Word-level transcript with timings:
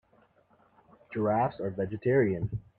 Giraffes 1.13 1.59
are 1.59 1.69
vegetarians. 1.69 2.49